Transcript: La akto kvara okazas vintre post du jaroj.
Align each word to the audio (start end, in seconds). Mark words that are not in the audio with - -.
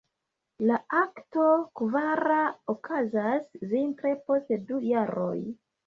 La 0.69 0.79
akto 0.99 1.43
kvara 1.83 2.39
okazas 2.75 3.71
vintre 3.77 4.19
post 4.29 4.55
du 4.69 4.85
jaroj. 4.93 5.41